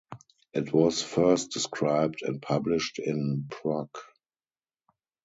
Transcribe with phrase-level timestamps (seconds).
[0.51, 3.99] It was first described and published in Proc.